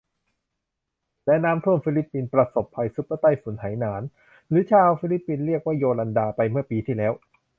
[1.25, 4.01] และน้ำท่วม ฟิลิปปินส์ประสบภัยซุปเปอร์ใต้ฝุ่นไหหนาน
[4.49, 7.13] หรือชาวฟิลิปปินส์เรียกว่าโยลันดา ไปเมื่อปีที่แล้ว